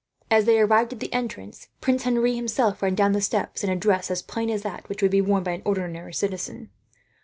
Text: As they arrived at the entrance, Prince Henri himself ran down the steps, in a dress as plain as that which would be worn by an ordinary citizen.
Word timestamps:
As 0.31 0.45
they 0.45 0.59
arrived 0.59 0.93
at 0.93 0.99
the 0.99 1.13
entrance, 1.13 1.67
Prince 1.79 2.07
Henri 2.07 2.35
himself 2.35 2.81
ran 2.81 2.95
down 2.95 3.11
the 3.11 3.21
steps, 3.21 3.63
in 3.63 3.69
a 3.69 3.75
dress 3.75 4.09
as 4.09 4.23
plain 4.23 4.49
as 4.49 4.63
that 4.63 4.89
which 4.89 5.03
would 5.03 5.11
be 5.11 5.21
worn 5.21 5.43
by 5.43 5.51
an 5.51 5.61
ordinary 5.63 6.11
citizen. 6.15 6.71